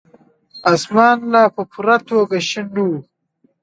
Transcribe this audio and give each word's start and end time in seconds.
اسمان 0.73 1.17
لا 1.33 1.43
په 1.55 1.61
پوره 1.71 1.97
توګه 2.09 2.37
شين 2.49 2.67
نه 2.75 2.81
وو. 2.87 2.97